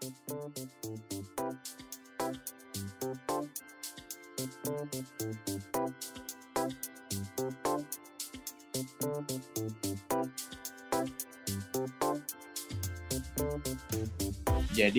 Jadi 0.00 0.08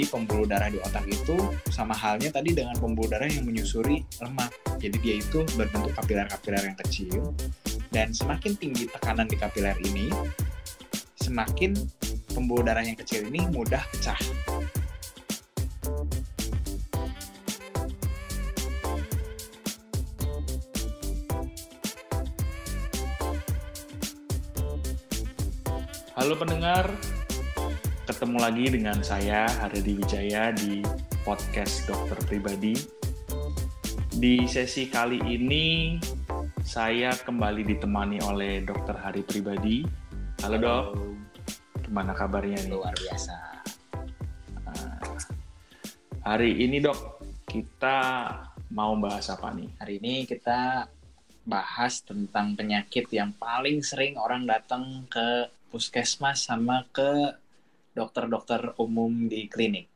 pembuluh 0.06 0.46
darah 0.46 0.70
di 0.70 0.78
otak 0.78 1.10
itu 1.10 1.34
sama 1.74 1.98
halnya 1.98 2.30
tadi 2.30 2.54
dengan 2.54 2.78
pembuluh 2.78 3.10
darah 3.10 3.26
yang 3.26 3.50
menyusuri 3.50 4.06
lemak. 4.22 4.54
Jadi 4.78 5.02
dia 5.02 5.18
itu 5.18 5.42
berbentuk 5.58 5.98
kapiler-kapiler 5.98 6.62
yang 6.62 6.78
kecil 6.78 7.34
dan 7.90 8.14
semakin 8.14 8.54
tinggi 8.54 8.86
tekanan 8.86 9.26
di 9.26 9.34
kapiler 9.34 9.74
ini, 9.82 10.14
semakin 11.18 11.74
pembuluh 12.38 12.62
darah 12.62 12.86
yang 12.86 13.02
kecil 13.02 13.26
ini 13.26 13.50
mudah 13.50 13.82
pecah. 13.90 14.22
Halo 15.92 16.00
pendengar, 26.40 26.88
ketemu 28.08 28.38
lagi 28.40 28.72
dengan 28.72 29.04
saya 29.04 29.52
Hardi 29.60 30.00
Wijaya 30.00 30.56
di 30.56 30.80
podcast 31.28 31.84
Dokter 31.84 32.24
Pribadi. 32.24 32.72
Di 34.16 34.48
sesi 34.48 34.88
kali 34.88 35.20
ini 35.28 36.00
saya 36.64 37.12
kembali 37.12 37.68
ditemani 37.68 38.24
oleh 38.24 38.64
Dokter 38.64 38.96
Hari 38.96 39.28
Pribadi. 39.28 39.84
Halo, 40.40 40.56
Dok, 40.56 40.86
gimana 41.84 42.16
kabarnya 42.16 42.64
nih? 42.64 42.80
Luar 42.80 42.96
biasa. 42.96 43.51
Hari 46.22 46.54
ini 46.54 46.78
Dok, 46.78 47.18
kita 47.50 47.98
mau 48.78 48.94
bahas 49.02 49.26
apa 49.34 49.50
nih? 49.58 49.74
Hari 49.82 49.98
ini 49.98 50.30
kita 50.30 50.86
bahas 51.50 52.06
tentang 52.06 52.54
penyakit 52.54 53.10
yang 53.10 53.34
paling 53.34 53.82
sering 53.82 54.22
orang 54.22 54.46
datang 54.46 55.10
ke 55.10 55.50
puskesmas 55.74 56.46
sama 56.46 56.86
ke 56.94 57.34
dokter-dokter 57.98 58.78
umum 58.78 59.26
di 59.26 59.50
klinik. 59.50 59.90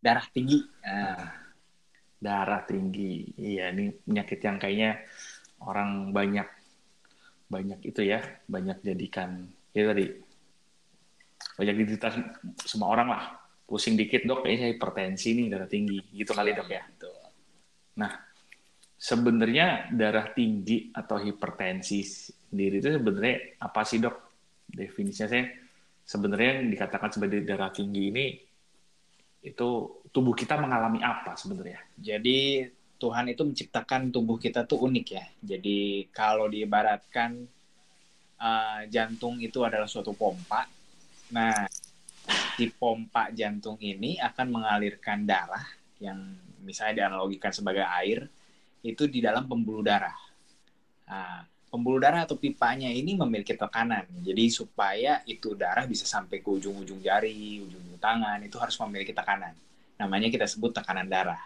Darah 0.00 0.24
tinggi. 0.32 0.56
Nah, 0.88 1.20
Darah 2.16 2.64
tinggi. 2.64 3.36
Iya, 3.36 3.76
ini 3.76 3.92
penyakit 3.92 4.40
yang 4.40 4.56
kayaknya 4.56 5.04
orang 5.68 6.16
banyak 6.16 6.48
banyak 7.52 7.92
itu 7.92 8.00
ya, 8.00 8.24
banyak 8.48 8.80
jadikan 8.80 9.52
itu 9.76 9.84
tadi 9.84 10.06
banyak 11.60 11.76
diderita 11.76 12.08
semua 12.64 12.88
orang 12.96 13.08
lah. 13.12 13.41
Pusing 13.72 13.96
dikit 13.96 14.28
dok, 14.28 14.44
kayaknya 14.44 14.68
saya 14.68 14.72
hipertensi 14.76 15.28
nih 15.32 15.46
darah 15.48 15.64
tinggi, 15.64 15.96
gitu 16.12 16.36
kali 16.36 16.52
dok 16.52 16.68
ya. 16.68 16.84
Betul. 16.84 17.16
Nah, 17.96 18.12
sebenarnya 19.00 19.88
darah 19.96 20.28
tinggi 20.36 20.92
atau 20.92 21.16
hipertensi 21.16 22.04
sendiri 22.52 22.84
itu 22.84 22.92
sebenarnya 22.92 23.56
apa 23.64 23.80
sih 23.88 23.96
dok? 23.96 24.16
Definisinya 24.68 25.28
saya 25.32 25.48
sebenarnya 26.04 26.60
yang 26.60 26.68
dikatakan 26.68 27.16
sebagai 27.16 27.40
darah 27.48 27.72
tinggi 27.72 28.12
ini 28.12 28.26
itu 29.40 29.68
tubuh 30.12 30.36
kita 30.36 30.60
mengalami 30.60 31.00
apa 31.00 31.32
sebenarnya? 31.32 31.80
Jadi 31.96 32.68
Tuhan 33.00 33.32
itu 33.32 33.42
menciptakan 33.42 34.12
tubuh 34.12 34.36
kita 34.36 34.68
tuh 34.68 34.84
unik 34.84 35.06
ya. 35.16 35.24
Jadi 35.40 36.12
kalau 36.12 36.46
diibaratkan 36.46 37.40
uh, 38.36 38.84
jantung 38.92 39.40
itu 39.40 39.64
adalah 39.64 39.88
suatu 39.88 40.12
pompa. 40.12 40.68
Nah, 41.32 41.66
di 42.56 42.68
pompa 42.68 43.32
jantung 43.32 43.80
ini 43.80 44.20
akan 44.20 44.46
mengalirkan 44.52 45.24
darah 45.24 45.64
yang 46.02 46.18
misalnya 46.62 47.06
dianalogikan 47.06 47.50
sebagai 47.50 47.84
air 47.84 48.28
itu 48.82 49.06
di 49.06 49.22
dalam 49.22 49.46
pembuluh 49.46 49.80
darah. 49.80 50.14
Nah, 51.06 51.46
pembuluh 51.70 52.02
darah 52.02 52.26
atau 52.26 52.34
pipanya 52.36 52.90
ini 52.90 53.14
memiliki 53.14 53.54
tekanan. 53.54 54.04
Jadi 54.20 54.44
supaya 54.50 55.22
itu 55.24 55.54
darah 55.54 55.86
bisa 55.86 56.04
sampai 56.04 56.42
ke 56.42 56.48
ujung-ujung 56.50 56.98
jari, 57.00 57.62
ujung-ujung 57.62 58.00
tangan, 58.02 58.42
itu 58.42 58.58
harus 58.58 58.74
memiliki 58.82 59.14
tekanan. 59.14 59.54
Namanya 59.96 60.28
kita 60.28 60.44
sebut 60.50 60.74
tekanan 60.74 61.06
darah. 61.06 61.40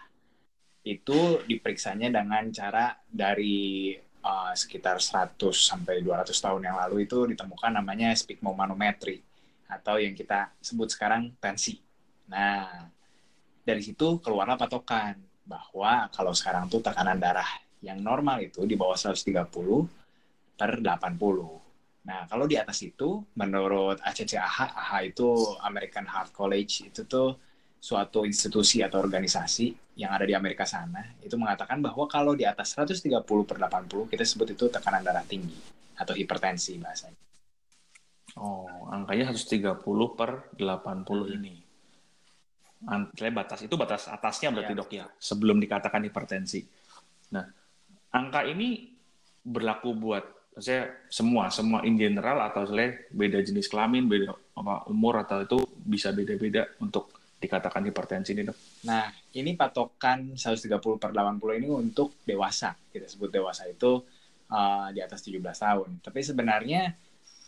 Itu 0.81 1.45
diperiksanya 1.45 2.09
dengan 2.09 2.49
cara 2.49 2.97
dari 3.05 3.93
uh, 4.25 4.53
sekitar 4.57 4.97
100 4.97 5.37
sampai 5.53 6.01
200 6.01 6.33
tahun 6.33 6.61
yang 6.65 6.77
lalu 6.79 7.05
itu 7.05 7.27
ditemukan 7.29 7.71
namanya 7.77 8.15
sphygmomanometri 8.17 9.21
atau 9.67 9.99
yang 9.99 10.15
kita 10.15 10.55
sebut 10.59 10.87
sekarang 10.91 11.35
tensi. 11.39 11.79
Nah, 12.31 12.87
dari 13.63 13.83
situ 13.83 14.19
keluarlah 14.23 14.55
patokan 14.55 15.19
bahwa 15.47 16.11
kalau 16.11 16.31
sekarang 16.35 16.67
tuh 16.67 16.83
tekanan 16.83 17.19
darah 17.19 17.47
yang 17.83 17.99
normal 18.03 18.43
itu 18.43 18.67
di 18.67 18.75
bawah 18.75 18.95
130 18.95 19.27
per 20.57 20.71
80. 20.79 22.07
Nah, 22.07 22.23
kalau 22.31 22.47
di 22.47 22.55
atas 22.55 22.79
itu, 22.87 23.19
menurut 23.35 23.99
ACCAH, 23.99 24.71
AH 24.71 24.91
itu 25.03 25.27
American 25.59 26.07
Heart 26.07 26.31
College, 26.31 26.87
itu 26.87 27.03
tuh 27.03 27.35
suatu 27.77 28.23
institusi 28.23 28.79
atau 28.79 29.03
organisasi 29.03 29.99
yang 29.99 30.15
ada 30.15 30.23
di 30.23 30.31
Amerika 30.31 30.63
sana, 30.63 31.03
itu 31.19 31.35
mengatakan 31.35 31.83
bahwa 31.83 32.07
kalau 32.07 32.31
di 32.31 32.47
atas 32.47 32.73
130 32.79 33.43
per 33.43 33.59
80, 33.59 34.07
kita 34.07 34.23
sebut 34.23 34.55
itu 34.55 34.65
tekanan 34.71 35.03
darah 35.03 35.27
tinggi, 35.27 35.59
atau 35.99 36.15
hipertensi 36.15 36.79
bahasanya. 36.79 37.26
Oh, 38.37 38.89
angkanya 38.93 39.33
130 39.33 39.81
per 40.13 40.53
80 40.55 41.35
ini. 41.37 41.55
Saya 43.17 43.31
batas 43.33 43.65
itu 43.65 43.73
batas 43.73 44.05
atasnya 44.05 44.53
berarti 44.53 44.73
Ya, 44.73 44.77
dok 44.77 44.91
ya, 44.93 45.05
sebelum 45.17 45.57
dikatakan 45.57 46.05
hipertensi. 46.05 46.61
Nah, 47.33 47.45
angka 48.13 48.45
ini 48.45 48.93
berlaku 49.41 49.97
buat 49.97 50.25
saya 50.57 51.05
semua 51.09 51.53
semua 51.53 51.85
in 51.85 51.97
general 51.97 52.41
atau 52.49 52.65
saya 52.65 52.97
beda 53.13 53.45
jenis 53.45 53.69
kelamin 53.69 54.09
beda 54.09 54.33
apa 54.57 54.89
umur 54.89 55.21
atau 55.21 55.45
itu 55.45 55.57
bisa 55.85 56.09
beda-beda 56.09 56.65
untuk 56.81 57.13
dikatakan 57.37 57.85
hipertensi 57.85 58.33
ini 58.33 58.41
dok 58.41 58.57
Nah, 58.89 59.05
ini 59.37 59.53
patokan 59.53 60.33
130 60.33 60.97
per 60.97 61.13
80 61.13 61.59
ini 61.61 61.69
untuk 61.69 62.17
dewasa. 62.25 62.73
Kita 62.73 63.05
sebut 63.05 63.29
dewasa 63.29 63.69
itu 63.69 64.01
uh, 64.49 64.89
di 64.89 64.99
atas 65.03 65.21
17 65.21 65.37
tahun. 65.43 65.89
Tapi 66.01 66.19
sebenarnya 66.25 66.95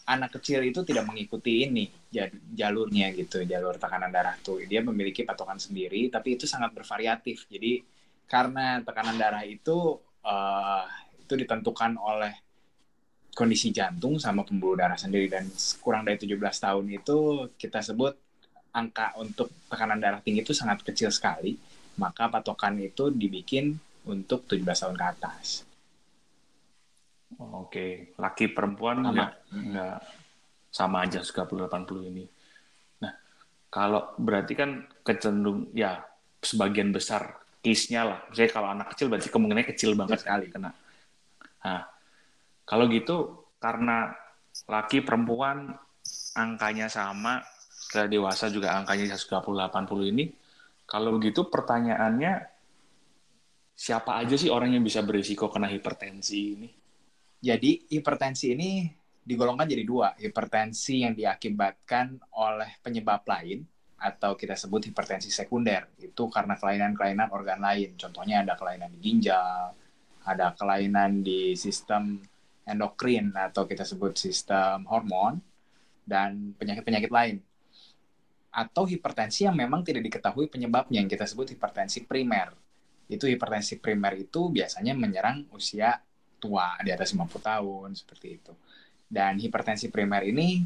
anak 0.09 0.41
kecil 0.41 0.65
itu 0.65 0.81
tidak 0.81 1.05
mengikuti 1.05 1.69
ini 1.69 1.85
ja- 2.09 2.33
jalurnya 2.57 3.13
gitu, 3.13 3.45
jalur 3.45 3.77
tekanan 3.77 4.09
darah 4.09 4.33
tuh. 4.41 4.65
Dia 4.65 4.81
memiliki 4.81 5.21
patokan 5.21 5.61
sendiri, 5.61 6.09
tapi 6.09 6.33
itu 6.33 6.49
sangat 6.49 6.73
bervariatif. 6.73 7.45
Jadi 7.45 7.85
karena 8.25 8.81
tekanan 8.81 9.17
darah 9.21 9.45
itu 9.45 10.01
uh, 10.25 10.85
itu 11.21 11.33
ditentukan 11.37 11.93
oleh 12.01 12.33
kondisi 13.37 13.69
jantung 13.69 14.17
sama 14.17 14.41
pembuluh 14.41 14.75
darah 14.75 14.97
sendiri 14.97 15.29
dan 15.29 15.45
kurang 15.79 16.03
dari 16.03 16.17
17 16.19 16.35
tahun 16.41 16.85
itu 16.91 17.17
kita 17.55 17.79
sebut 17.79 18.17
angka 18.73 19.15
untuk 19.21 19.47
tekanan 19.69 20.01
darah 20.01 20.21
tinggi 20.21 20.41
itu 20.41 20.53
sangat 20.57 20.81
kecil 20.81 21.13
sekali, 21.13 21.57
maka 22.01 22.29
patokan 22.29 22.77
itu 22.81 23.13
dibikin 23.13 23.77
untuk 24.09 24.45
17 24.49 24.65
tahun 24.65 24.97
ke 24.97 25.05
atas. 25.05 25.68
Oke 27.37 28.17
laki 28.17 28.49
perempuan 28.49 29.05
Sama. 29.05 29.11
nggak 29.13 29.31
nggak 29.53 29.97
sama 30.69 30.97
aja 31.05 31.21
30 31.21 31.69
80 31.69 32.09
ini 32.09 32.25
nah 33.05 33.13
kalau 33.69 34.17
berarti 34.17 34.53
kan 34.57 34.89
kecenderung 35.05 35.69
ya 35.77 36.01
sebagian 36.41 36.89
besar 36.89 37.37
case-nya 37.59 38.07
lah 38.07 38.19
misalnya 38.31 38.51
kalau 38.55 38.69
anak 38.71 38.87
kecil 38.95 39.11
berarti 39.11 39.27
kemungkinannya 39.27 39.67
kecil 39.67 39.91
banget 39.93 40.23
sekali. 40.23 40.47
kena 40.49 40.71
nah 41.59 41.83
kalau 42.63 42.87
gitu 42.87 43.45
karena 43.59 44.15
laki 44.65 45.03
perempuan 45.03 45.75
angkanya 46.33 46.87
sama 46.87 47.43
setelah 47.69 48.07
dewasa 48.07 48.47
juga 48.47 48.77
angkanya 48.79 49.11
130 49.17 49.43
80 49.43 50.11
ini 50.15 50.25
kalau 50.89 51.19
begitu 51.19 51.45
pertanyaannya 51.45 52.33
siapa 53.75 54.19
aja 54.19 54.35
sih 54.35 54.51
orang 54.51 54.75
yang 54.75 54.83
bisa 54.83 55.03
berisiko 55.03 55.51
kena 55.51 55.67
hipertensi 55.67 56.39
ini 56.55 56.69
Jadi 57.39 57.87
hipertensi 57.87 58.51
ini 58.51 58.83
digolongkan 59.23 59.69
jadi 59.69 59.83
dua, 59.87 60.11
hipertensi 60.19 61.07
yang 61.07 61.15
diakibatkan 61.15 62.19
oleh 62.35 62.81
penyebab 62.83 63.23
lain 63.23 63.63
atau 63.99 64.35
kita 64.35 64.59
sebut 64.59 64.91
hipertensi 64.91 65.31
sekunder. 65.31 65.87
Itu 65.99 66.27
karena 66.27 66.59
kelainan-kelainan 66.59 67.31
organ 67.31 67.63
lain. 67.63 67.95
Contohnya 67.95 68.43
ada 68.43 68.59
kelainan 68.59 68.91
di 68.95 68.99
ginjal, 68.99 69.71
ada 70.27 70.51
kelainan 70.55 71.23
di 71.23 71.55
sistem 71.55 72.19
endokrin 72.67 73.31
atau 73.31 73.63
kita 73.63 73.87
sebut 73.87 74.19
sistem 74.19 74.83
hormon 74.91 75.39
dan 76.03 76.51
penyakit-penyakit 76.59 77.11
lain. 77.11 77.37
Atau 78.49 78.83
hipertensi 78.89 79.45
yang 79.45 79.55
memang 79.55 79.85
tidak 79.85 80.03
diketahui 80.09 80.51
penyebabnya 80.51 80.99
yang 80.99 81.07
kita 81.07 81.23
sebut 81.23 81.53
hipertensi 81.55 82.03
primer. 82.03 82.51
Itu 83.07 83.31
hipertensi 83.31 83.79
primer 83.79 84.17
itu 84.19 84.51
biasanya 84.51 84.91
menyerang 84.91 85.47
usia 85.53 85.95
tua 86.39 86.79
di 86.81 86.89
atas 86.89 87.11
50 87.11 87.27
tahun 87.43 87.89
seperti 87.93 88.27
itu. 88.39 88.53
Dan 89.09 89.37
hipertensi 89.37 89.91
primer 89.91 90.25
ini 90.25 90.63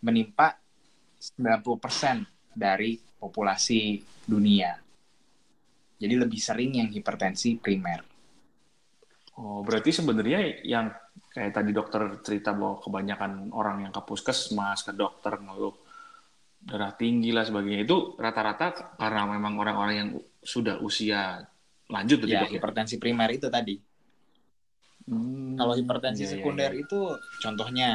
menimpa 0.00 0.56
90% 1.20 2.56
dari 2.56 2.96
populasi 2.96 4.00
dunia. 4.24 4.72
Jadi 6.00 6.14
lebih 6.16 6.40
sering 6.40 6.80
yang 6.80 6.88
hipertensi 6.88 7.60
primer. 7.60 8.00
Oh, 9.36 9.60
berarti 9.60 9.92
sebenarnya 9.92 10.64
yang 10.64 10.88
kayak 11.30 11.52
tadi 11.52 11.70
dokter 11.76 12.24
cerita 12.24 12.56
bahwa 12.56 12.80
kebanyakan 12.80 13.52
orang 13.52 13.88
yang 13.88 13.92
ke 13.92 14.02
puskesmas, 14.04 14.84
ke 14.84 14.96
dokter 14.96 15.36
ngeluh 15.36 15.76
darah 16.60 16.92
tinggi 16.92 17.32
lah 17.32 17.44
sebagainya 17.48 17.88
itu 17.88 18.20
rata-rata 18.20 18.96
karena 19.00 19.24
memang 19.24 19.56
orang-orang 19.56 19.94
yang 19.96 20.10
sudah 20.44 20.76
usia 20.84 21.40
lanjut 21.88 22.20
ya, 22.28 22.44
dok, 22.44 22.52
ya? 22.52 22.60
hipertensi 22.60 22.96
primer 23.00 23.32
itu 23.32 23.48
tadi. 23.48 23.76
Hmm, 25.10 25.58
Kalau 25.58 25.74
hipertensi 25.74 26.22
iya, 26.22 26.28
iya 26.30 26.34
sekunder 26.38 26.70
iya. 26.70 26.86
itu 26.86 27.00
contohnya 27.42 27.88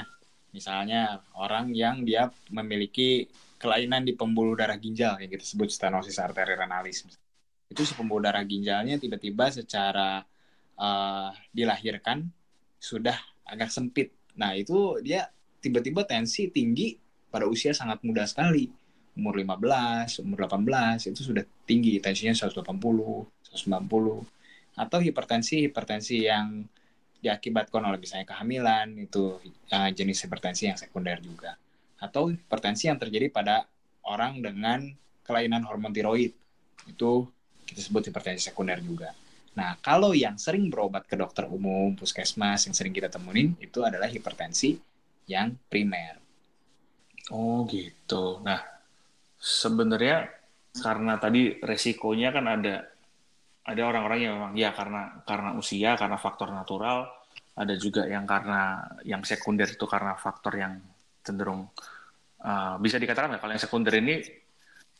misalnya 0.51 1.23
orang 1.39 1.71
yang 1.71 2.03
dia 2.03 2.27
memiliki 2.51 3.27
kelainan 3.55 4.03
di 4.03 4.13
pembuluh 4.13 4.53
darah 4.53 4.75
ginjal 4.75 5.15
yang 5.19 5.31
kita 5.31 5.47
sebut 5.47 5.71
stenosis 5.71 6.19
arteri 6.19 6.59
renalis. 6.59 7.07
Itu 7.71 7.87
si 7.87 7.95
pembuluh 7.95 8.27
darah 8.27 8.43
ginjalnya 8.43 8.99
tiba-tiba 8.99 9.47
secara 9.47 10.21
uh, 10.75 11.29
dilahirkan 11.55 12.27
sudah 12.77 13.15
agak 13.47 13.71
sempit. 13.71 14.11
Nah, 14.35 14.53
itu 14.53 14.99
dia 14.99 15.31
tiba-tiba 15.63 16.03
tensi 16.03 16.51
tinggi 16.51 16.99
pada 17.31 17.47
usia 17.47 17.71
sangat 17.71 18.03
muda 18.03 18.27
sekali. 18.27 18.69
Umur 19.15 19.39
15, 19.39 20.27
umur 20.27 20.43
18 20.43 21.15
itu 21.15 21.23
sudah 21.23 21.47
tinggi, 21.63 22.03
tensinya 22.03 22.35
180, 22.35 22.67
190. 23.47 24.27
Atau 24.75 24.99
hipertensi, 24.99 25.71
hipertensi 25.71 26.27
yang 26.27 26.67
diakibatkan 27.25 27.81
oleh 27.81 27.97
misalnya 27.97 28.29
kehamilan, 28.29 28.93
itu 29.01 29.41
uh, 29.73 29.89
jenis 29.89 30.29
hipertensi 30.29 30.69
yang 30.69 30.77
sekunder 30.77 31.17
juga. 31.17 31.57
Atau 31.97 32.29
hipertensi 32.29 32.85
yang 32.85 33.01
terjadi 33.01 33.33
pada 33.33 33.65
orang 34.05 34.45
dengan 34.45 34.85
kelainan 35.25 35.65
hormon 35.65 35.89
tiroid. 35.89 36.37
Itu 36.85 37.25
kita 37.65 37.81
sebut 37.81 38.13
hipertensi 38.13 38.53
sekunder 38.53 38.77
juga. 38.85 39.09
Nah, 39.57 39.73
kalau 39.81 40.13
yang 40.13 40.37
sering 40.37 40.69
berobat 40.69 41.09
ke 41.09 41.17
dokter 41.17 41.49
umum, 41.49 41.97
puskesmas, 41.97 42.69
yang 42.69 42.75
sering 42.77 42.93
kita 42.93 43.09
temuin, 43.09 43.57
itu 43.57 43.81
adalah 43.81 44.05
hipertensi 44.05 44.77
yang 45.25 45.57
primer. 45.65 46.21
Oh 47.33 47.65
gitu. 47.65 48.45
Nah, 48.45 48.61
sebenarnya 49.41 50.29
karena 50.75 51.17
tadi 51.17 51.57
resikonya 51.63 52.29
kan 52.35 52.45
ada 52.45 52.85
ada 53.65 53.81
orang-orang 53.81 54.19
yang 54.21 54.33
memang 54.37 54.53
ya 54.53 54.69
karena 54.71 55.25
karena 55.25 55.49
usia, 55.57 55.97
karena 55.97 56.17
faktor 56.21 56.53
natural, 56.53 57.09
ada 57.57 57.73
juga 57.73 58.05
yang 58.05 58.29
karena 58.29 58.85
yang 59.01 59.25
sekunder 59.25 59.65
itu 59.65 59.85
karena 59.89 60.13
faktor 60.13 60.53
yang 60.53 60.77
cenderung 61.25 61.65
uh, 62.45 62.77
bisa 62.77 63.01
dikatakan 63.01 63.41
kalau 63.41 63.51
yang 63.57 63.63
sekunder 63.63 63.93
ini 63.97 64.21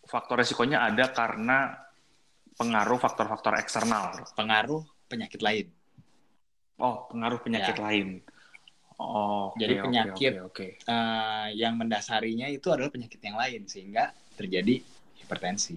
faktor 0.06 0.42
resikonya 0.42 0.82
ada 0.90 1.14
karena 1.14 1.78
pengaruh 2.56 2.98
faktor-faktor 2.98 3.60
eksternal. 3.60 4.16
Pengaruh 4.34 4.82
penyakit 5.12 5.44
lain. 5.44 5.68
Oh, 6.82 7.08
pengaruh 7.12 7.40
penyakit 7.44 7.76
ya. 7.78 7.84
lain. 7.84 8.08
Oh, 8.96 9.52
okay, 9.52 9.68
jadi 9.68 9.74
penyakit 9.84 10.34
okay, 10.40 10.48
okay, 10.48 10.70
okay. 10.80 10.88
Uh, 10.88 11.52
yang 11.52 11.76
mendasarinya 11.76 12.48
itu 12.48 12.72
adalah 12.72 12.88
penyakit 12.88 13.20
yang 13.20 13.36
lain 13.36 13.68
sehingga 13.68 14.16
terjadi 14.40 14.80
hipertensi. 15.20 15.76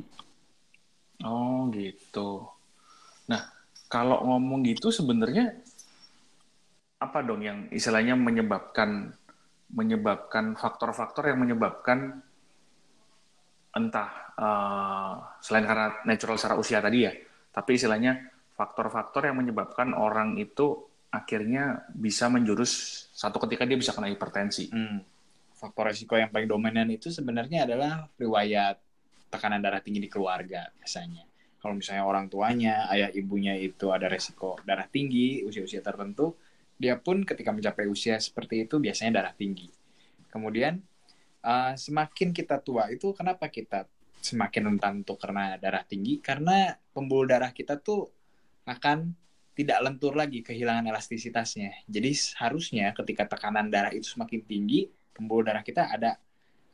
Oh, 1.26 1.66
gitu. 1.74 2.57
Nah, 3.28 3.40
kalau 3.88 4.24
ngomong 4.24 4.64
gitu 4.64 4.88
sebenarnya 4.92 5.56
apa 6.98 7.22
dong 7.22 7.44
yang 7.46 7.58
istilahnya 7.70 8.18
menyebabkan 8.18 9.14
menyebabkan 9.68 10.56
faktor-faktor 10.56 11.28
yang 11.28 11.38
menyebabkan 11.44 12.24
entah 13.76 14.10
uh, 14.34 15.14
selain 15.44 15.68
karena 15.68 15.88
natural 16.08 16.40
secara 16.40 16.56
usia 16.56 16.80
tadi 16.80 17.04
ya, 17.04 17.12
tapi 17.52 17.76
istilahnya 17.76 18.32
faktor-faktor 18.56 19.28
yang 19.28 19.38
menyebabkan 19.38 19.92
orang 19.92 20.40
itu 20.40 20.88
akhirnya 21.12 21.84
bisa 21.92 22.32
menjurus 22.32 23.06
satu 23.12 23.38
ketika 23.44 23.68
dia 23.68 23.76
bisa 23.76 23.92
kena 23.92 24.08
hipertensi. 24.08 24.72
Hmm. 24.72 25.04
Faktor 25.52 25.92
resiko 25.92 26.16
yang 26.16 26.32
paling 26.32 26.48
dominan 26.48 26.88
itu 26.88 27.12
sebenarnya 27.12 27.68
adalah 27.68 28.08
riwayat 28.16 28.80
tekanan 29.28 29.60
darah 29.60 29.84
tinggi 29.84 30.00
di 30.00 30.10
keluarga 30.10 30.64
biasanya. 30.80 31.27
Kalau 31.58 31.74
misalnya 31.74 32.06
orang 32.06 32.30
tuanya, 32.30 32.86
ayah 32.94 33.10
ibunya 33.10 33.58
itu 33.58 33.90
ada 33.90 34.06
resiko 34.06 34.58
darah 34.62 34.86
tinggi, 34.86 35.42
usia-usia 35.42 35.82
tertentu, 35.82 36.38
dia 36.78 36.94
pun 36.94 37.26
ketika 37.26 37.50
mencapai 37.50 37.90
usia 37.90 38.22
seperti 38.22 38.64
itu 38.64 38.78
biasanya 38.78 39.22
darah 39.22 39.34
tinggi. 39.34 39.66
Kemudian 40.30 40.78
uh, 41.42 41.74
semakin 41.74 42.30
kita 42.30 42.62
tua 42.62 42.86
itu 42.94 43.10
kenapa 43.10 43.50
kita 43.50 43.90
semakin 44.22 44.74
rentan 44.74 45.02
untuk 45.02 45.18
karena 45.18 45.58
darah 45.58 45.82
tinggi 45.82 46.18
karena 46.18 46.74
pembuluh 46.94 47.26
darah 47.26 47.50
kita 47.54 47.78
tuh 47.78 48.06
akan 48.66 49.14
tidak 49.58 49.78
lentur 49.82 50.14
lagi 50.14 50.46
kehilangan 50.46 50.86
elastisitasnya. 50.86 51.82
Jadi 51.90 52.14
harusnya 52.38 52.94
ketika 52.94 53.26
tekanan 53.26 53.66
darah 53.66 53.90
itu 53.90 54.06
semakin 54.06 54.46
tinggi, 54.46 54.86
pembuluh 55.10 55.50
darah 55.50 55.66
kita 55.66 55.90
ada 55.90 56.14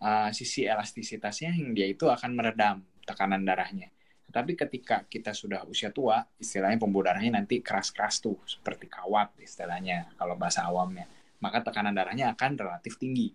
uh, 0.05 0.29
sisi 0.37 0.69
elastisitasnya 0.69 1.57
yang 1.57 1.73
dia 1.73 1.89
itu 1.89 2.05
akan 2.05 2.37
meredam 2.37 2.85
tekanan 3.09 3.41
darahnya. 3.49 3.89
Tapi 4.35 4.59
ketika 4.59 5.07
kita 5.07 5.31
sudah 5.31 5.63
usia 5.71 5.95
tua, 5.95 6.19
istilahnya 6.43 6.83
pembuluh 6.83 7.07
darahnya 7.07 7.39
nanti 7.39 7.63
keras-keras 7.63 8.19
tuh, 8.19 8.35
seperti 8.43 8.91
kawat 8.91 9.31
istilahnya 9.39 10.11
kalau 10.19 10.35
bahasa 10.35 10.67
awamnya. 10.67 11.07
Maka 11.39 11.63
tekanan 11.63 11.95
darahnya 11.95 12.35
akan 12.35 12.59
relatif 12.59 12.99
tinggi. 12.99 13.31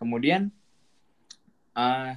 Kemudian 0.00 0.48
uh, 1.76 2.16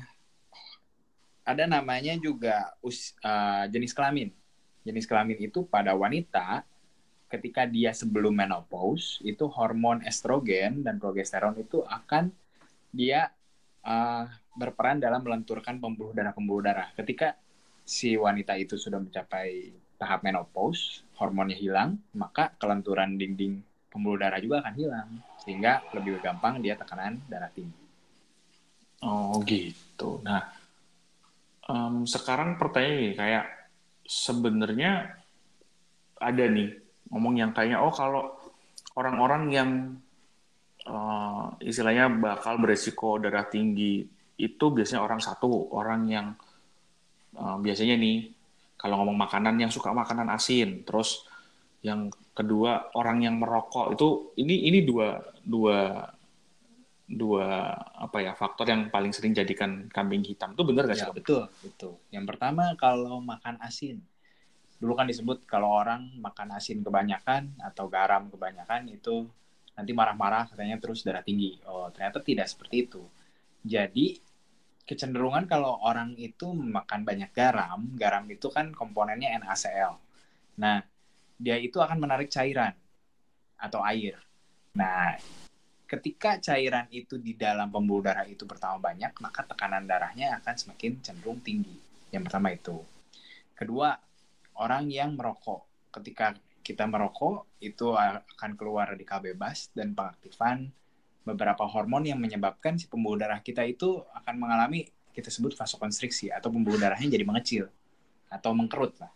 ada 1.44 1.64
namanya 1.68 2.16
juga 2.16 2.72
us, 2.80 3.12
uh, 3.20 3.68
jenis 3.68 3.92
kelamin. 3.92 4.32
Jenis 4.88 5.04
kelamin 5.04 5.36
itu 5.44 5.68
pada 5.68 5.92
wanita 5.92 6.64
ketika 7.28 7.68
dia 7.68 7.92
sebelum 7.92 8.32
menopause 8.32 9.20
itu 9.28 9.44
hormon 9.52 10.00
estrogen 10.08 10.88
dan 10.88 11.04
progesteron 11.04 11.60
itu 11.60 11.84
akan 11.84 12.32
dia 12.96 13.28
uh, 13.84 14.24
berperan 14.56 15.04
dalam 15.04 15.20
melenturkan 15.20 15.84
pembuluh 15.84 16.16
darah 16.16 16.32
pembuluh 16.32 16.64
darah. 16.64 16.96
Ketika 16.96 17.36
si 17.86 18.18
wanita 18.18 18.58
itu 18.58 18.76
sudah 18.76 18.98
mencapai 18.98 19.70
tahap 19.96 20.26
menopause, 20.26 21.06
hormonnya 21.22 21.56
hilang, 21.56 22.02
maka 22.18 22.52
kelenturan 22.58 23.16
dinding 23.16 23.62
pembuluh 23.88 24.20
darah 24.20 24.44
juga 24.44 24.60
akan 24.60 24.76
hilang 24.76 25.10
sehingga 25.40 25.80
lebih 25.96 26.20
gampang 26.20 26.60
dia 26.60 26.76
tekanan 26.76 27.22
darah 27.32 27.48
tinggi. 27.54 27.86
Oh 29.06 29.40
gitu. 29.48 30.20
Nah, 30.26 30.52
um, 31.70 32.04
sekarang 32.04 32.60
pertanyaan 32.60 33.16
kayak 33.16 33.46
sebenarnya 34.04 35.16
ada 36.20 36.44
nih 36.44 36.76
ngomong 37.14 37.40
yang 37.40 37.52
kayaknya 37.56 37.80
oh 37.80 37.94
kalau 37.94 38.36
orang-orang 38.98 39.44
yang 39.54 39.70
uh, 40.90 41.54
istilahnya 41.62 42.10
bakal 42.10 42.58
beresiko 42.60 43.22
darah 43.22 43.46
tinggi 43.46 44.04
itu 44.36 44.66
biasanya 44.74 45.06
orang 45.06 45.22
satu 45.24 45.72
orang 45.72 46.02
yang 46.12 46.28
uh, 47.36 47.58
biasanya 47.62 47.96
nih 48.00 48.32
kalau 48.76 49.02
ngomong 49.04 49.18
makanan 49.18 49.56
yang 49.60 49.72
suka 49.72 49.92
makanan 49.96 50.28
asin 50.34 50.84
terus 50.84 51.24
yang 51.86 52.10
kedua 52.34 52.90
orang 52.98 53.24
yang 53.24 53.36
merokok 53.38 53.94
itu 53.94 54.08
ini 54.42 54.68
ini 54.68 54.82
dua 54.82 55.22
dua 55.46 56.10
dua 57.06 57.78
apa 58.02 58.18
ya 58.18 58.34
faktor 58.34 58.66
yang 58.66 58.90
paling 58.90 59.14
sering 59.14 59.32
jadikan 59.38 59.86
kambing 59.94 60.26
hitam 60.26 60.58
itu 60.58 60.66
benar 60.66 60.90
gak 60.90 60.98
sih? 60.98 61.06
Ya, 61.06 61.14
betul, 61.14 61.44
betul. 61.62 61.94
Yang 62.10 62.26
pertama 62.34 62.74
kalau 62.76 63.22
makan 63.22 63.62
asin. 63.62 64.02
Dulu 64.82 64.98
kan 64.98 65.08
disebut 65.08 65.46
kalau 65.48 65.72
orang 65.72 66.12
makan 66.20 66.58
asin 66.58 66.82
kebanyakan 66.82 67.54
atau 67.62 67.88
garam 67.88 68.28
kebanyakan 68.28 68.92
itu 68.92 69.30
nanti 69.78 69.92
marah-marah 69.94 70.50
katanya 70.50 70.82
terus 70.82 71.06
darah 71.06 71.22
tinggi. 71.22 71.62
Oh, 71.70 71.88
ternyata 71.94 72.20
tidak 72.26 72.50
seperti 72.50 72.90
itu. 72.90 73.04
Jadi 73.62 74.20
kecenderungan 74.86 75.50
kalau 75.50 75.82
orang 75.82 76.14
itu 76.16 76.54
makan 76.54 77.02
banyak 77.02 77.34
garam, 77.34 77.90
garam 77.98 78.26
itu 78.30 78.48
kan 78.54 78.70
komponennya 78.70 79.34
NaCl. 79.42 79.98
Nah, 80.62 80.86
dia 81.42 81.58
itu 81.58 81.82
akan 81.82 81.98
menarik 81.98 82.30
cairan 82.30 82.72
atau 83.58 83.82
air. 83.82 84.22
Nah, 84.78 85.18
ketika 85.90 86.38
cairan 86.38 86.86
itu 86.94 87.18
di 87.18 87.34
dalam 87.34 87.74
pembuluh 87.74 88.06
darah 88.06 88.30
itu 88.30 88.46
bertambah 88.46 88.80
banyak, 88.80 89.12
maka 89.20 89.42
tekanan 89.44 89.90
darahnya 89.90 90.38
akan 90.40 90.56
semakin 90.56 91.02
cenderung 91.02 91.42
tinggi. 91.42 91.76
Yang 92.14 92.24
pertama 92.30 92.54
itu. 92.54 92.78
Kedua, 93.58 93.98
orang 94.62 94.88
yang 94.94 95.18
merokok. 95.18 95.66
Ketika 95.90 96.38
kita 96.62 96.86
merokok, 96.86 97.58
itu 97.64 97.98
akan 97.98 98.52
keluar 98.54 98.94
radikal 98.94 99.24
bebas 99.24 99.74
dan 99.74 99.98
pengaktifan 99.98 100.70
beberapa 101.26 101.66
hormon 101.66 102.06
yang 102.06 102.22
menyebabkan 102.22 102.78
si 102.78 102.86
pembuluh 102.86 103.18
darah 103.18 103.42
kita 103.42 103.66
itu 103.66 104.06
akan 104.14 104.38
mengalami 104.38 104.86
kita 105.12 105.34
sebut 105.34 105.58
vasokonstriksi 105.58 106.30
atau 106.30 106.54
pembuluh 106.54 106.78
darahnya 106.78 107.18
jadi 107.18 107.26
mengecil 107.26 107.66
atau 108.30 108.54
mengkerut 108.54 108.94
lah. 109.02 109.12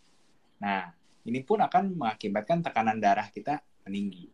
Nah, 0.60 0.90
ini 1.24 1.46
pun 1.46 1.62
akan 1.62 1.94
mengakibatkan 1.94 2.66
tekanan 2.66 2.98
darah 2.98 3.30
kita 3.30 3.62
meninggi. 3.86 4.32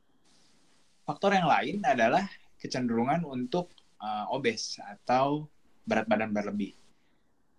Faktor 1.03 1.35
yang 1.35 1.51
lain 1.51 1.83
adalah 1.85 2.25
kecenderungan 2.57 3.27
untuk 3.27 3.69
uh, 3.99 4.25
obes 4.31 4.79
atau 4.81 5.45
berat 5.85 6.07
badan 6.09 6.33
berlebih. 6.33 6.73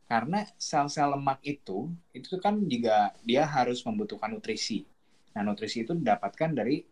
Karena 0.06 0.46
sel-sel 0.54 1.18
lemak 1.18 1.42
itu, 1.42 1.90
itu 2.14 2.38
kan 2.38 2.62
juga 2.66 3.10
dia 3.26 3.42
harus 3.42 3.82
membutuhkan 3.82 4.30
nutrisi. 4.30 4.86
Nah, 5.34 5.42
nutrisi 5.42 5.82
itu 5.82 5.92
didapatkan 5.92 6.54
dari 6.54 6.82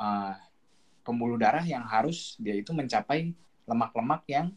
uh, 0.00 0.34
pembuluh 1.02 1.38
darah 1.38 1.62
yang 1.66 1.82
harus 1.86 2.38
dia 2.38 2.54
itu 2.54 2.70
mencapai 2.70 3.34
lemak-lemak 3.66 4.22
yang 4.26 4.50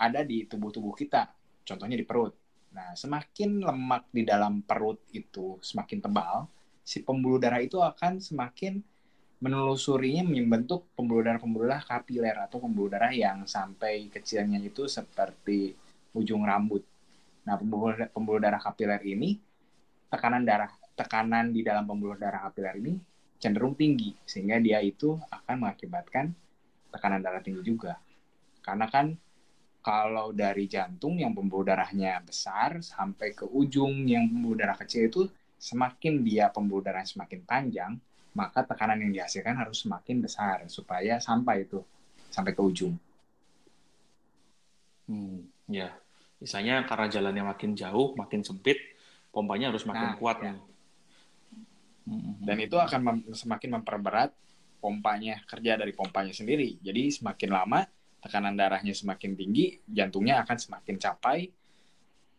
ada 0.00 0.24
di 0.24 0.48
tubuh-tubuh 0.48 0.96
kita. 0.96 1.28
Contohnya 1.64 1.96
di 1.96 2.06
perut. 2.08 2.32
Nah, 2.70 2.94
semakin 2.94 3.66
lemak 3.66 4.08
di 4.14 4.22
dalam 4.22 4.62
perut 4.62 5.02
itu 5.10 5.58
semakin 5.58 5.98
tebal, 6.00 6.46
si 6.86 7.02
pembuluh 7.02 7.42
darah 7.42 7.58
itu 7.58 7.82
akan 7.82 8.22
semakin 8.22 8.78
menelusurinya 9.40 10.22
membentuk 10.22 10.92
pembuluh 10.92 11.24
darah-pembuluh 11.24 11.66
darah 11.66 11.82
kapiler 11.82 12.36
atau 12.46 12.60
pembuluh 12.60 12.92
darah 12.92 13.10
yang 13.10 13.48
sampai 13.48 14.12
kecilnya 14.12 14.60
itu 14.60 14.84
seperti 14.86 15.74
ujung 16.14 16.44
rambut. 16.44 16.84
Nah, 17.48 17.56
pembuluh, 17.56 17.96
pembuluh 18.12 18.38
darah 18.38 18.60
kapiler 18.60 19.00
ini 19.02 19.40
tekanan 20.12 20.44
darah 20.44 20.70
tekanan 20.94 21.50
di 21.50 21.64
dalam 21.64 21.88
pembuluh 21.88 22.20
darah 22.20 22.50
kapiler 22.50 22.76
ini 22.76 22.94
cenderung 23.40 23.72
tinggi 23.74 24.12
sehingga 24.28 24.60
dia 24.60 24.78
itu 24.84 25.16
akan 25.32 25.66
mengakibatkan 25.66 26.30
tekanan 26.92 27.24
darah 27.24 27.40
tinggi 27.40 27.64
juga. 27.64 27.96
Karena 28.60 28.86
kan 28.86 29.16
kalau 29.80 30.36
dari 30.36 30.68
jantung 30.68 31.16
yang 31.16 31.32
pembuluh 31.32 31.72
darahnya 31.72 32.20
besar 32.20 32.84
sampai 32.84 33.32
ke 33.32 33.48
ujung 33.48 34.04
yang 34.04 34.28
pembuluh 34.28 34.60
darah 34.60 34.76
kecil 34.76 35.08
itu 35.08 35.22
semakin 35.56 36.20
dia 36.20 36.52
pembuluh 36.52 36.84
darah 36.84 37.00
semakin 37.00 37.40
panjang, 37.48 37.96
maka 38.36 38.60
tekanan 38.60 39.00
yang 39.00 39.12
dihasilkan 39.16 39.56
harus 39.56 39.80
semakin 39.80 40.20
besar 40.20 40.68
supaya 40.68 41.16
sampai 41.16 41.64
itu 41.64 41.80
sampai 42.28 42.52
ke 42.52 42.60
ujung. 42.60 42.94
Hmm, 45.08 45.48
ya. 45.66 45.90
Misalnya 46.40 46.84
karena 46.88 47.08
jalannya 47.08 47.44
makin 47.52 47.76
jauh, 47.76 48.16
makin 48.16 48.40
sempit, 48.40 48.80
pompanya 49.32 49.68
harus 49.72 49.84
makin 49.84 50.14
nah, 50.14 50.16
kuat 50.16 50.38
ya. 50.40 50.54
Dan 52.42 52.56
itu 52.58 52.74
akan 52.74 53.00
mem 53.00 53.18
semakin 53.30 53.80
memperberat 53.80 54.30
pompanya, 54.82 55.38
kerja 55.46 55.78
dari 55.78 55.92
pompanya 55.94 56.34
sendiri. 56.34 56.80
Jadi 56.82 57.14
semakin 57.14 57.50
lama 57.52 57.80
tekanan 58.20 58.56
darahnya 58.56 58.92
semakin 58.92 59.32
tinggi, 59.38 59.80
jantungnya 59.86 60.42
akan 60.42 60.56
semakin 60.58 60.96
capai. 60.98 61.48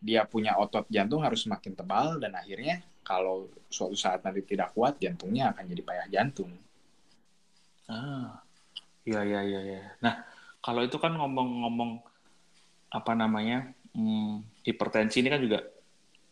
Dia 0.02 0.26
punya 0.26 0.58
otot 0.58 0.84
jantung 0.90 1.22
harus 1.22 1.46
semakin 1.46 1.78
tebal 1.78 2.18
dan 2.18 2.34
akhirnya 2.34 2.82
kalau 3.02 3.50
suatu 3.70 3.94
saat 3.98 4.22
nanti 4.22 4.42
tidak 4.46 4.74
kuat, 4.74 4.98
jantungnya 4.98 5.54
akan 5.54 5.64
jadi 5.66 5.82
payah 5.82 6.06
jantung. 6.10 6.50
Ah, 7.90 8.42
iya 9.06 9.22
iya 9.26 9.40
iya. 9.42 9.60
Ya. 9.62 9.82
Nah, 10.02 10.14
kalau 10.62 10.86
itu 10.86 10.98
kan 10.98 11.14
ngomong-ngomong 11.14 12.02
apa 12.92 13.12
namanya 13.16 13.72
hmm, 13.96 14.62
hipertensi 14.62 15.24
ini 15.24 15.28
kan 15.32 15.40
juga 15.42 15.64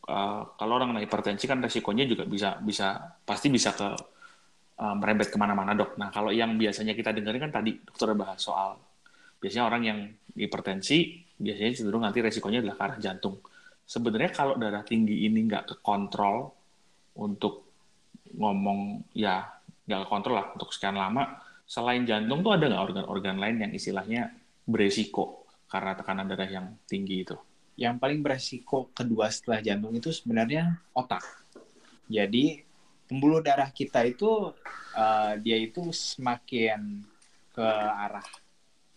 uh, 0.09 0.43
kalau 0.57 0.73
orang 0.79 0.97
kena 0.97 1.03
hipertensi 1.05 1.45
kan 1.45 1.59
resikonya 1.61 2.05
juga 2.09 2.25
bisa 2.25 2.57
bisa 2.63 3.19
pasti 3.27 3.53
bisa 3.53 3.75
ke 3.75 3.89
uh, 4.81 4.95
merembet 4.97 5.29
ke 5.29 5.37
mana-mana 5.37 5.77
dok. 5.77 6.01
Nah 6.01 6.09
kalau 6.09 6.33
yang 6.33 6.57
biasanya 6.57 6.97
kita 6.97 7.13
dengerin 7.13 7.51
kan 7.51 7.53
tadi 7.61 7.77
dokter 7.77 8.15
bahas 8.17 8.41
soal 8.41 8.81
biasanya 9.41 9.65
orang 9.69 9.83
yang 9.85 9.99
hipertensi 10.37 11.25
biasanya 11.41 11.73
cenderung 11.73 12.05
nanti 12.05 12.21
resikonya 12.21 12.61
adalah 12.61 12.77
ke 12.77 12.85
arah 12.85 12.99
jantung. 13.01 13.37
Sebenarnya 13.91 14.31
kalau 14.31 14.55
darah 14.55 14.87
tinggi 14.87 15.27
ini 15.27 15.49
nggak 15.51 15.65
ke 15.67 15.75
kontrol 15.83 16.53
untuk 17.19 17.67
ngomong 18.37 19.11
ya 19.17 19.43
nggak 19.89 20.01
ke 20.07 20.09
kontrol 20.09 20.39
lah 20.39 20.47
untuk 20.55 20.71
sekian 20.71 20.95
lama, 20.95 21.43
selain 21.67 22.07
jantung 22.07 22.47
tuh 22.47 22.55
ada 22.55 22.71
nggak 22.71 22.85
organ-organ 22.87 23.37
lain 23.43 23.57
yang 23.67 23.73
istilahnya 23.75 24.31
beresiko 24.63 25.43
karena 25.67 25.99
tekanan 25.99 26.31
darah 26.31 26.47
yang 26.47 26.67
tinggi 26.87 27.27
itu? 27.27 27.35
Yang 27.81 27.97
paling 27.97 28.21
beresiko 28.21 28.93
kedua 28.93 29.33
setelah 29.33 29.65
jantung 29.65 29.97
itu 29.97 30.13
sebenarnya 30.13 30.77
otak. 30.93 31.25
Jadi 32.13 32.61
pembuluh 33.09 33.41
darah 33.41 33.73
kita 33.73 34.05
itu 34.05 34.53
uh, 34.93 35.33
dia 35.41 35.57
itu 35.57 35.89
semakin 35.89 37.01
ke 37.57 37.65
arah 38.05 38.29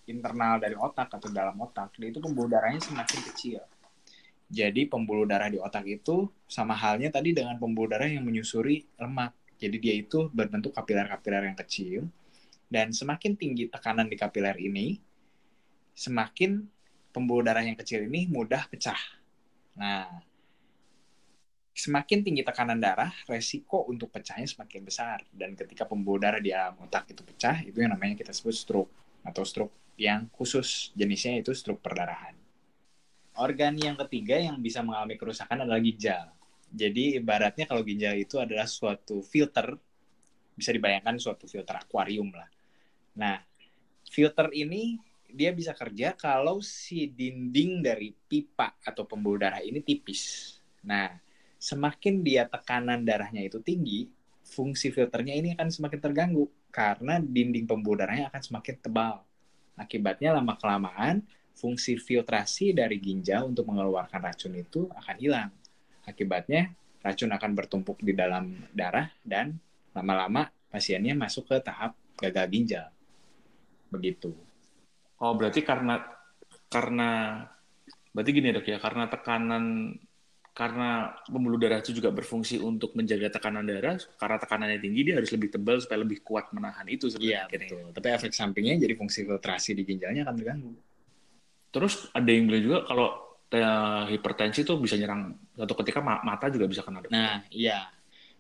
internal 0.04 0.60
dari 0.60 0.76
otak 0.76 1.16
atau 1.16 1.32
dalam 1.32 1.56
otak, 1.64 1.96
dia 1.96 2.12
itu 2.12 2.20
pembuluh 2.20 2.52
darahnya 2.52 2.84
semakin 2.84 3.24
kecil. 3.32 3.64
Jadi 4.52 4.86
pembuluh 4.86 5.24
darah 5.24 5.48
di 5.48 5.58
otak 5.58 5.88
itu 5.88 6.28
sama 6.46 6.76
halnya 6.76 7.08
tadi 7.08 7.32
dengan 7.32 7.56
pembuluh 7.56 7.96
darah 7.96 8.12
yang 8.12 8.28
menyusuri 8.28 8.84
lemak. 9.00 9.32
Jadi 9.64 9.80
dia 9.80 9.96
itu 9.96 10.28
berbentuk 10.28 10.76
kapiler-kapiler 10.76 11.48
yang 11.48 11.56
kecil 11.56 12.12
dan 12.68 12.92
semakin 12.92 13.40
tinggi 13.40 13.72
tekanan 13.72 14.12
di 14.12 14.20
kapiler 14.20 14.60
ini, 14.60 15.00
semakin 15.96 16.68
pembuluh 17.14 17.46
darah 17.46 17.62
yang 17.62 17.78
kecil 17.78 18.10
ini 18.10 18.26
mudah 18.26 18.66
pecah. 18.68 18.98
Nah, 19.78 20.10
semakin 21.74 22.26
tinggi 22.26 22.42
tekanan 22.42 22.82
darah, 22.82 23.14
resiko 23.30 23.86
untuk 23.86 24.10
pecahnya 24.10 24.50
semakin 24.50 24.82
besar. 24.82 25.22
Dan 25.30 25.54
ketika 25.54 25.86
pembuluh 25.86 26.18
darah 26.18 26.42
di 26.42 26.50
dalam 26.50 26.74
otak 26.82 27.14
itu 27.14 27.22
pecah, 27.22 27.62
itu 27.62 27.78
yang 27.78 27.94
namanya 27.94 28.18
kita 28.18 28.34
sebut 28.34 28.58
stroke 28.58 28.92
atau 29.22 29.46
stroke 29.46 29.94
yang 29.96 30.26
khusus 30.34 30.90
jenisnya 30.98 31.38
itu 31.38 31.54
stroke 31.54 31.80
perdarahan. 31.86 32.34
Organ 33.38 33.78
yang 33.78 33.98
ketiga 34.06 34.38
yang 34.38 34.62
bisa 34.62 34.82
mengalami 34.82 35.18
kerusakan 35.18 35.66
adalah 35.66 35.82
ginjal. 35.82 36.34
Jadi 36.74 37.22
ibaratnya 37.22 37.70
kalau 37.70 37.86
ginjal 37.86 38.18
itu 38.18 38.42
adalah 38.42 38.66
suatu 38.66 39.22
filter, 39.22 39.78
bisa 40.54 40.70
dibayangkan 40.74 41.18
suatu 41.22 41.46
filter 41.50 41.78
akuarium 41.78 42.34
lah. 42.34 42.50
Nah, 43.18 43.42
filter 44.10 44.50
ini 44.54 44.98
dia 45.34 45.50
bisa 45.50 45.74
kerja 45.74 46.14
kalau 46.14 46.62
si 46.62 47.10
dinding 47.10 47.82
dari 47.82 48.14
pipa 48.14 48.78
atau 48.86 49.04
pembuluh 49.10 49.42
darah 49.42 49.66
ini 49.66 49.82
tipis. 49.82 50.56
Nah, 50.86 51.18
semakin 51.58 52.22
dia 52.22 52.46
tekanan 52.46 53.02
darahnya 53.02 53.42
itu 53.42 53.58
tinggi, 53.58 54.06
fungsi 54.46 54.94
filternya 54.94 55.34
ini 55.34 55.58
akan 55.58 55.74
semakin 55.74 56.00
terganggu 56.00 56.46
karena 56.70 57.18
dinding 57.18 57.66
pembuluh 57.66 58.06
darahnya 58.06 58.30
akan 58.30 58.42
semakin 58.46 58.76
tebal. 58.78 59.26
Akibatnya 59.74 60.38
lama-kelamaan 60.38 61.26
fungsi 61.58 61.98
filtrasi 61.98 62.78
dari 62.78 63.02
ginjal 63.02 63.50
untuk 63.50 63.74
mengeluarkan 63.74 64.22
racun 64.22 64.54
itu 64.54 64.86
akan 64.94 65.16
hilang. 65.18 65.50
Akibatnya 66.06 66.70
racun 67.02 67.34
akan 67.34 67.52
bertumpuk 67.58 67.98
di 68.06 68.14
dalam 68.14 68.54
darah 68.70 69.10
dan 69.26 69.58
lama-lama 69.98 70.54
pasiennya 70.70 71.18
masuk 71.18 71.50
ke 71.50 71.58
tahap 71.62 71.98
gagal 72.22 72.46
ginjal. 72.54 72.88
Begitu. 73.90 74.53
Oh, 75.24 75.32
berarti 75.40 75.64
karena 75.64 76.04
karena 76.68 77.40
berarti 78.12 78.32
gini 78.36 78.52
dok 78.52 78.68
ya, 78.68 78.76
karena 78.84 79.08
tekanan 79.08 79.96
karena 80.52 81.16
pembuluh 81.26 81.58
darah 81.58 81.80
itu 81.80 81.96
juga 81.96 82.12
berfungsi 82.12 82.60
untuk 82.60 82.94
menjaga 82.94 83.40
tekanan 83.40 83.64
darah, 83.64 83.98
karena 84.20 84.38
tekanannya 84.38 84.80
tinggi 84.84 85.02
dia 85.08 85.16
harus 85.18 85.32
lebih 85.32 85.50
tebal 85.50 85.80
supaya 85.80 86.04
lebih 86.04 86.22
kuat 86.22 86.52
menahan 86.52 86.86
itu 86.92 87.08
sebenarnya. 87.08 87.48
Iya, 87.48 87.56
betul. 87.56 87.84
Tapi 87.96 88.08
efek 88.14 88.32
sampingnya 88.36 88.84
jadi 88.84 88.94
fungsi 89.00 89.24
filtrasi 89.24 89.74
di 89.74 89.88
ginjalnya 89.88 90.28
akan 90.28 90.36
terganggu. 90.36 90.74
Terus 91.74 92.06
ada 92.12 92.30
yang 92.30 92.46
bilang 92.52 92.64
juga 92.68 92.80
kalau 92.86 93.08
hipertensi 94.14 94.66
itu 94.66 94.74
bisa 94.82 94.98
nyerang 94.98 95.34
satu 95.54 95.74
ketika 95.82 96.02
mata 96.04 96.50
juga 96.52 96.66
bisa 96.68 96.84
kena. 96.84 97.06
Dok. 97.06 97.10
Nah, 97.10 97.48
iya. 97.50 97.90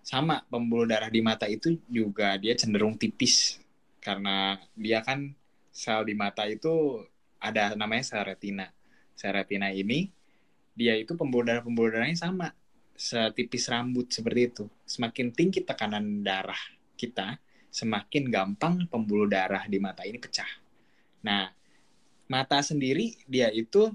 Sama 0.04 0.44
pembuluh 0.52 0.84
darah 0.84 1.08
di 1.08 1.24
mata 1.24 1.48
itu 1.48 1.80
juga 1.88 2.36
dia 2.36 2.54
cenderung 2.60 3.00
tipis 3.00 3.56
karena 4.04 4.60
dia 4.76 5.00
kan 5.00 5.32
sel 5.74 6.06
di 6.06 6.14
mata 6.14 6.46
itu 6.46 7.02
ada 7.42 7.74
namanya 7.74 8.06
sel 8.06 8.24
retina. 8.24 8.70
Sel 9.18 9.34
retina 9.34 9.74
ini 9.74 10.08
dia 10.78 10.94
itu 10.94 11.18
pembuluh 11.18 11.50
darah 11.50 11.66
pembuluh 11.66 11.90
darahnya 11.90 12.16
sama 12.16 12.54
setipis 12.94 13.68
rambut 13.74 14.14
seperti 14.14 14.42
itu. 14.54 14.66
Semakin 14.86 15.34
tinggi 15.34 15.66
tekanan 15.66 16.22
darah 16.22 16.62
kita, 16.94 17.42
semakin 17.74 18.30
gampang 18.30 18.86
pembuluh 18.86 19.26
darah 19.26 19.66
di 19.66 19.82
mata 19.82 20.06
ini 20.06 20.22
pecah. 20.22 20.48
Nah, 21.26 21.50
mata 22.30 22.62
sendiri 22.62 23.18
dia 23.26 23.50
itu 23.50 23.90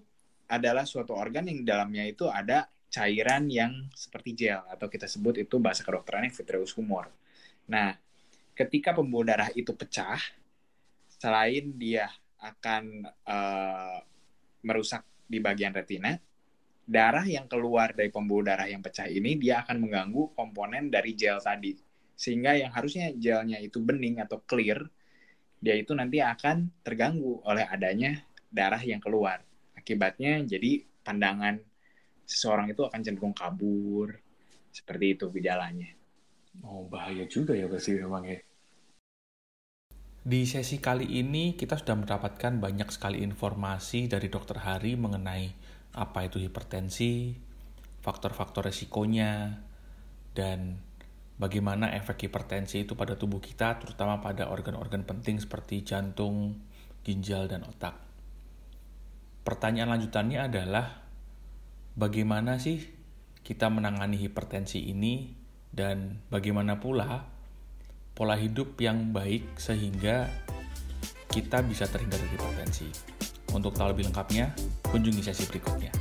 adalah 0.51 0.83
suatu 0.83 1.15
organ 1.15 1.47
yang 1.47 1.63
dalamnya 1.63 2.03
itu 2.09 2.27
ada 2.27 2.67
cairan 2.89 3.53
yang 3.53 3.87
seperti 3.93 4.33
gel 4.33 4.65
atau 4.67 4.89
kita 4.89 5.05
sebut 5.05 5.37
itu 5.37 5.61
bahasa 5.61 5.85
kedokterannya 5.85 6.33
vitreous 6.33 6.73
humor. 6.73 7.13
Nah, 7.69 7.93
ketika 8.57 8.97
pembuluh 8.97 9.29
darah 9.29 9.53
itu 9.53 9.77
pecah, 9.77 10.19
selain 11.19 11.75
dia 11.75 12.07
akan 12.39 13.03
uh, 13.27 13.99
merusak 14.63 15.03
di 15.27 15.43
bagian 15.43 15.75
retina, 15.75 16.15
darah 16.89 17.27
yang 17.27 17.45
keluar 17.51 17.93
dari 17.93 18.09
pembuluh 18.09 18.49
darah 18.49 18.65
yang 18.71 18.81
pecah 18.81 19.11
ini 19.11 19.37
dia 19.37 19.61
akan 19.67 19.77
mengganggu 19.83 20.33
komponen 20.33 20.89
dari 20.89 21.13
gel 21.13 21.43
tadi. 21.43 21.77
Sehingga 22.19 22.57
yang 22.59 22.73
harusnya 22.73 23.13
gelnya 23.15 23.61
itu 23.61 23.79
bening 23.79 24.19
atau 24.25 24.43
clear, 24.43 24.83
dia 25.59 25.75
itu 25.75 25.93
nanti 25.95 26.23
akan 26.23 26.83
terganggu 26.83 27.43
oleh 27.45 27.67
adanya 27.67 28.19
darah 28.51 28.81
yang 28.81 28.99
keluar. 28.99 29.43
Akibatnya 29.77 30.43
jadi 30.43 30.83
pandangan 31.05 31.61
seseorang 32.27 32.73
itu 32.73 32.83
akan 32.83 33.01
cenderung 33.05 33.35
kabur. 33.37 34.17
Seperti 34.73 35.19
itu 35.19 35.27
gejalanya. 35.35 35.91
Oh, 36.63 36.87
bahaya 36.91 37.27
juga 37.27 37.55
ya 37.55 37.71
pasti 37.71 37.95
memang 37.99 38.27
ya. 38.27 38.39
Di 40.29 40.45
sesi 40.45 40.77
kali 40.77 41.25
ini 41.25 41.57
kita 41.57 41.81
sudah 41.81 41.97
mendapatkan 41.97 42.61
banyak 42.61 42.93
sekali 42.93 43.25
informasi 43.25 44.13
dari 44.13 44.29
Dokter 44.29 44.61
Hari 44.61 44.93
mengenai 44.93 45.49
apa 45.97 46.29
itu 46.29 46.37
hipertensi, 46.37 47.33
faktor-faktor 48.05 48.69
resikonya, 48.69 49.65
dan 50.37 50.85
bagaimana 51.41 51.97
efek 51.97 52.29
hipertensi 52.29 52.85
itu 52.85 52.93
pada 52.93 53.17
tubuh 53.17 53.41
kita, 53.41 53.81
terutama 53.81 54.21
pada 54.21 54.53
organ-organ 54.53 55.09
penting 55.09 55.41
seperti 55.41 55.81
jantung, 55.81 56.61
ginjal, 57.09 57.49
dan 57.49 57.65
otak. 57.65 57.97
Pertanyaan 59.49 59.97
lanjutannya 59.97 60.45
adalah, 60.45 61.09
bagaimana 61.97 62.61
sih 62.61 62.85
kita 63.49 63.73
menangani 63.73 64.21
hipertensi 64.21 64.93
ini, 64.93 65.33
dan 65.73 66.21
bagaimana 66.29 66.85
pula 66.85 67.38
pola 68.19 68.35
hidup 68.35 68.75
yang 68.83 69.15
baik 69.15 69.55
sehingga 69.55 70.27
kita 71.31 71.63
bisa 71.63 71.87
terhindar 71.87 72.19
dari 72.19 72.35
hipertensi. 72.35 72.91
Untuk 73.55 73.79
tahu 73.79 73.95
lebih 73.95 74.11
lengkapnya, 74.11 74.51
kunjungi 74.91 75.23
sesi 75.23 75.47
berikutnya. 75.47 75.95